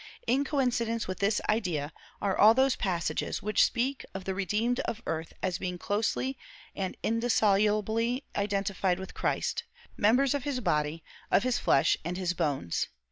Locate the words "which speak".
3.43-4.03